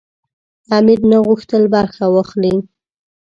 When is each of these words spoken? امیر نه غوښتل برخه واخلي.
امیر 0.77 0.99
نه 1.11 1.17
غوښتل 1.27 1.63
برخه 1.75 2.05
واخلي. 2.13 2.55